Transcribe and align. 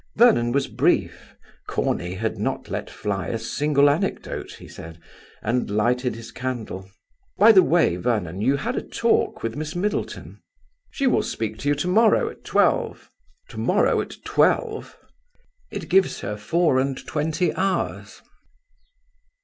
Vernon 0.15 0.51
was 0.51 0.67
brief, 0.67 1.35
Corney 1.67 2.15
had 2.15 2.39
not 2.39 2.71
let 2.71 2.89
fly 2.89 3.27
a 3.27 3.37
single 3.37 3.87
anecdote, 3.87 4.53
he 4.53 4.67
said, 4.67 4.99
and 5.43 5.69
lighted 5.69 6.15
his 6.15 6.31
candle. 6.31 6.89
"By 7.37 7.51
the 7.51 7.61
way, 7.61 7.97
Vernon, 7.97 8.41
you 8.41 8.55
had 8.55 8.75
a 8.75 8.81
talk 8.81 9.43
with 9.43 9.55
Miss 9.55 9.75
Middleton?" 9.75 10.41
"She 10.89 11.05
will 11.05 11.21
speak 11.21 11.59
to 11.59 11.69
you 11.69 11.75
to 11.75 11.87
morrow 11.87 12.29
at 12.31 12.43
twelve." 12.43 13.11
"To 13.49 13.59
morrow 13.59 14.01
at 14.01 14.15
twelve?" 14.25 14.97
"It 15.69 15.87
gives 15.87 16.21
her 16.21 16.35
four 16.35 16.79
and 16.79 16.97
twenty 17.05 17.53
hours." 17.53 18.23